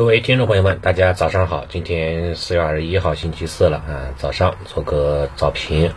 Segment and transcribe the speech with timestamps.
[0.00, 1.66] 各位听众朋友们，大家早上好！
[1.68, 5.92] 今天四月二十一号，星期四了啊，早上做个早评。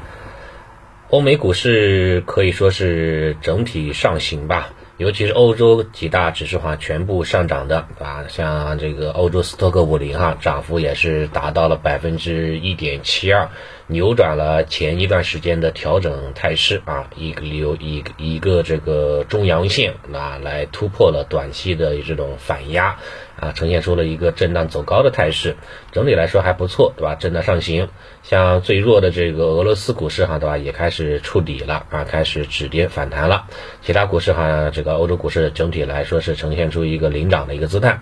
[1.09, 13.47] 欧美股市可以说是整体上行吧，尤其是欧洲几大指数哈，全部上涨的啊，像这个欧洲斯托克五零哈，涨幅也是达到了百分之一点七二。
[13.87, 22.97] 扭转了前一段时间的调整态势啊，一个留一个一个这个中阳线啊，来突破了短期的这种反压
[23.43, 25.57] 啊，呈现出了一个震荡走高的态势，
[25.91, 27.15] 整体来说还不错，对吧？
[27.15, 27.89] 震荡上行，
[28.21, 30.57] 像最弱的这个俄罗斯股市哈，对吧？
[30.57, 33.47] 也开始触底了啊，开始止跌反弹了，
[33.81, 37.99] 其他股市哈，这个欧洲股市整体来说是呈现出一个领涨的一个姿态。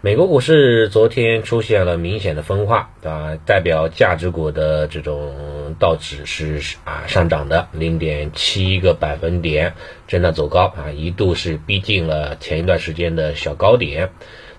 [0.00, 9.74] 美国股市昨天出现了明显的分化，啊，代表价值股的这种道指是啊上涨的零点七个百分点，
[10.06, 14.10] 震荡走高啊，一度是逼近了前一段时间的小高点。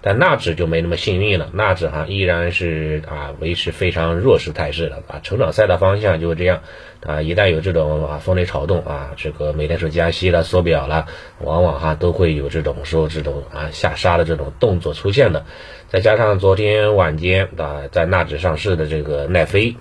[0.01, 6.61] 但纳指就没那么幸运了，纳指哈依然是啊维持非常弱势态势的啊，成长赛道方向就是这样
[7.05, 11.07] 啊，一旦有这种啊风雷草动啊，这个美联储加息了缩表了，
[11.39, 15.45] 往往哈都会有这种说这种啊下杀的这种动作出现的，
[15.89, 19.75] 再加上昨天晚间啊在纳指上市的这个奈飞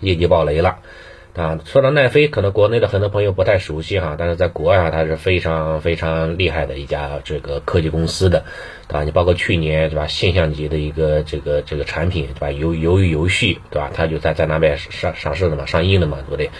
[0.00, 0.78] 业绩爆雷了。
[1.36, 8.44] 啊，说到奈飞，可能国内的很多朋友不太熟悉哈，但是在国外啊，它是非常非常厉害的一家这个科技公司的，
[8.88, 9.04] 啊？
[9.04, 12.48] 你包括去年对吧，现象级的一个这个这个产品对吧？
[12.48, 13.90] 鱿鱿鱼游戏对吧？
[13.94, 16.50] 它就在在那边上上市的嘛，上映的嘛，对不对？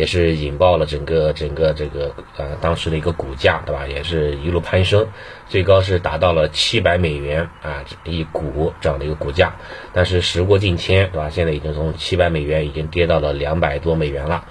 [0.00, 3.86] 也是引爆了整个整个这个呃当时的一个股价对吧？
[3.86, 5.08] 也是一路攀升，
[5.46, 9.56] 最高是达到了七百美元啊一股这样的一个股价，
[9.92, 11.28] 但是时过境迁对吧？
[11.28, 14.24] 现在已经从七百美元已经跌到了两百多美元。
[14.24, 14.46] 了，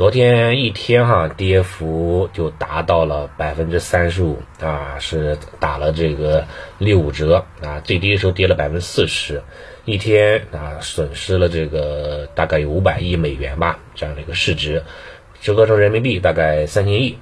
[0.00, 6.46] 昨天一天哈，跌幅就达到了百分之三十五啊，是打了这个
[6.78, 9.42] 六五折啊，最低的时候跌了百分之四十，
[9.84, 14.82] 一天啊损失了这个大概有五百亿美元吧，这样的一个市值，
[15.42, 17.18] 折合成人民币大概三千亿。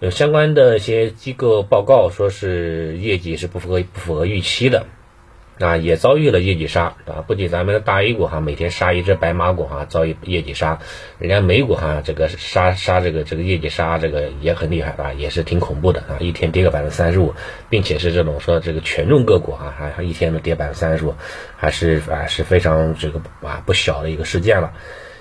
[0.00, 4.84] 有相关的一些机构报告说是业绩是不符合不符合预期的。
[5.58, 7.24] 啊，也遭遇了业绩杀啊！
[7.26, 10.80] 不仅咱们的大 A 股哈，每天杀一只白马股哈，遭遇业绩杀，
[11.18, 16.18] 人家美股哈，这个杀杀这个这个业绩杀，这个也很厉害啊，也是挺恐怖的啊！
[16.20, 17.34] 一天跌个百分之三十五，
[17.70, 21.14] 并且是这种说这个权重个股啊，还还一天能跌百分之三十五，
[21.56, 24.74] 还是啊是非常这个啊不小的一个事件了。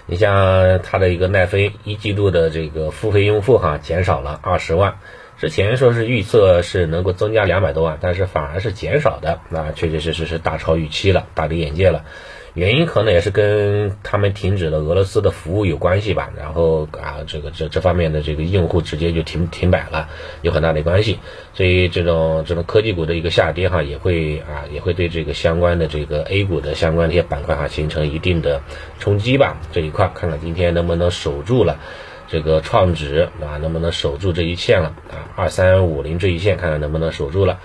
[0.06, 5.00] 你像它的一个奈飞一季度的这个付费用户哈，减少了二十万。
[5.38, 12.06] 之前说是预测是能够增加两百多万，但是反而是减少的，那确确实实是大超预期了，大跌眼界了。
[12.54, 16.32] 原因可能也是跟他们停止了俄罗斯的服务有关系吧。
[16.38, 20.08] 然后啊，这个这这方面的这个用户直接就停停摆了，
[20.42, 21.20] 有很大的关系。
[21.54, 28.62] 所以这种这种科技股的一个下跌哈，也会啊也会对这个相关的这个 A 股的相关的一些板块哈形成一定的
[29.00, 29.58] 冲击吧。
[29.74, 31.80] 这一块看看今天能不能守住了。
[32.28, 35.30] 这个创指啊，能不能守住这一线了啊？
[35.36, 37.60] 二三五零这一线，看看能不能守住了。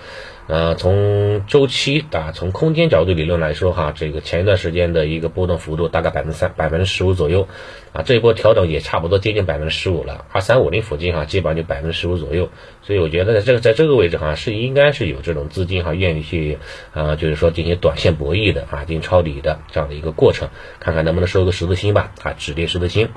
[0.47, 7.47] 呃，从周期啊，从空间角度理论来说哈，这个前一段时间的一个波动幅度大概百分之三、百分之十五左右
[7.93, 10.25] 啊，这一波调整也差不多接近百分之十五了。
[10.33, 12.49] 二三五零附近哈，基本上就百分之十五左右。
[12.83, 16.59] 所以我觉得在这个在这个位置哈，是应该是有这种资金哈愿意去
[16.93, 20.49] 啊，就是说进行短线博弈的啊，进行抄底的这样的一个过程，
[20.81, 23.11] 看看能不能收个十字星吧啊，止跌十字星。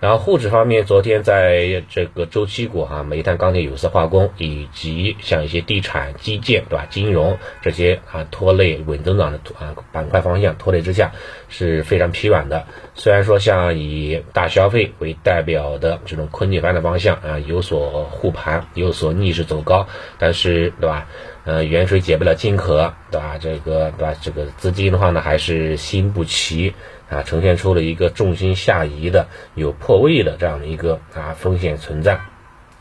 [0.00, 6.86] 然后沪指方面，昨天在这个周期股啊，煤炭、钢铁、有色、化工，以及像一些地产、基建，对吧？
[6.88, 11.12] 金融这些啊拖累稳增长的啊板块方向拖累之下
[11.50, 12.64] 是非常疲软的。
[12.94, 19.86] 虽然说像以大消费为代表的这种昆景帆的方向啊有所护盘，有所逆势走高，
[20.18, 21.06] 但是对吧？
[21.44, 23.36] 呃，远水解不了近渴，对吧？
[23.38, 24.14] 这个对吧？
[24.22, 26.72] 这个资金的话呢，还是心不齐。
[27.10, 32.20] 啊，呈现出了一个重心下移的、有破位的这样的一个啊风险存在，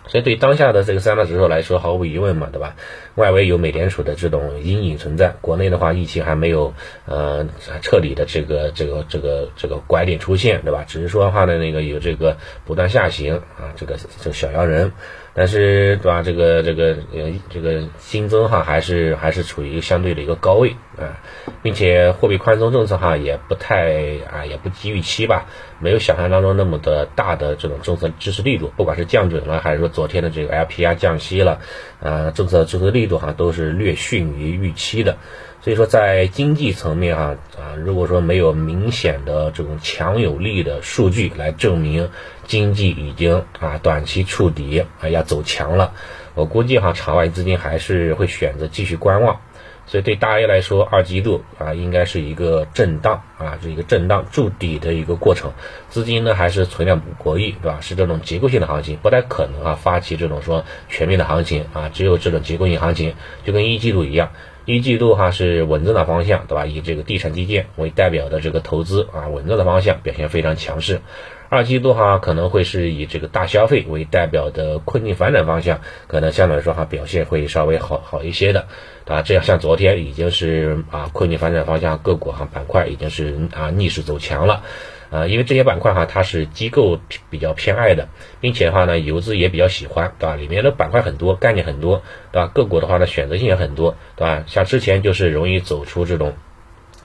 [0.05, 2.75] 所以对当下的这个三大指数来说，毫无疑问嘛，对吧？
[3.15, 6.73] 外围有美联储的这种阴影存在，国内的话疫情还没有
[7.05, 7.47] 呃
[7.81, 10.85] 彻底的这个这个这个这个拐点出现，对吧？
[10.87, 14.93] 只是说的话呢，那个有这个不断下行啊，这个这个小阳人。
[15.33, 16.21] 但是，对吧？
[16.21, 21.21] 这个这个呃，这个新增哈，还是还是处于一个相对的一个高位啊，
[21.61, 23.93] 并且货币宽松政策哈，也不太
[24.31, 25.45] 啊，也不及预期吧，
[25.79, 31.61] 没有想象当中那么的大的这种政策支持力度，不管是降准了，还是说昨天的这个 LPR 降息了，
[32.01, 35.17] 啊，政策支持力度哈，都是略逊于预期的。
[35.61, 42.09] 所以说，在经济层面啊啊，如果说没有明显的这种强有力的数据来证明
[42.47, 45.93] 经济已经啊短期触底啊要走强了，
[46.35, 49.41] 我估计哈场外资金还是会选择继续观望。
[49.85, 55.51] 所以对大 A 来说，二季度啊应该是一个震荡啊，是一个震荡筑底的一个过程。
[55.89, 57.79] 资金呢还是存量博弈，对吧？
[57.81, 64.29] 是这种结构性的行情，不太可能啊发起这种说全面的行情啊，只有这种结构性行情，就跟一季度一样。
[64.65, 66.67] 一季度哈是稳增长方向，对吧？
[66.67, 71.01] 以这个地产基建为代表的这个投资啊，稳增的方向表现非常强势。
[71.49, 78.67] 二季度哈可能会是以这个大消费为代表的困境反转方向，可能相对来说哈表现会稍微好好一些的，
[79.05, 84.63] 啊，这样像昨天已经是啊困境反转方向个股哈板块已经是啊逆势走强了。
[85.11, 86.99] 啊，因为这些板块哈，它是机构
[87.31, 88.09] 比较偏爱的，
[88.41, 90.35] 并且的话呢，游资也比较喜欢，对吧？
[90.35, 92.51] 里面的板块很多，概念很多，对吧？
[92.53, 94.43] 个股的话呢，选择性也很多，对吧？
[94.45, 96.35] 像之前就是容易走出这种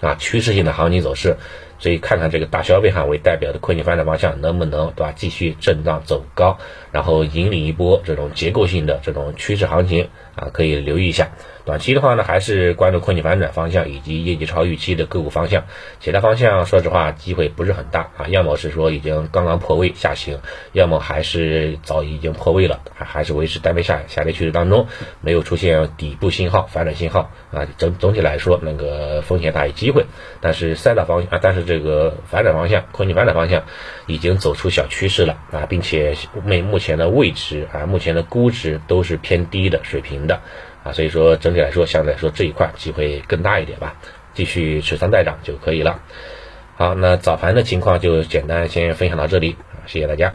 [0.02, 1.38] 啊趋势性的行情走势，
[1.84, 6.56] 所以看看这个大消费哈为代表的困境发展方向能不能对吧继续震荡走高，
[6.92, 11.32] 然后引领一波这种结构性的这种趋势行情啊，可以留意一下。
[11.66, 15.64] 短期的话呢，还是关注困境反转方向以及业绩超预期的个股方向，
[16.00, 20.40] 其他方向说实话机会不是很大啊，要么是说已经刚刚破位下行，
[20.72, 24.86] 要么还是早已经破位了，还还是维持单边下下跌趋势当中，
[25.20, 27.66] 没有出现底部信号、反转信号啊。
[27.78, 30.04] 总总体来说，那个风险大于机会，
[30.42, 33.64] 但是赛道方向啊，但是这这个发展方向、空气发展方向
[34.06, 40.40] 已经走出小趋势了啊，并且目目前的位置啊，目前的估值都是偏低的水平的。
[40.84, 43.96] 啊，所以说整体来说，相对来说这一块机会更大一点吧，
[44.34, 46.00] 继续持仓待涨就可以了。
[46.76, 49.56] 好，那早盘的情况就简单先分享到这里，
[49.86, 50.32] 谢谢大家。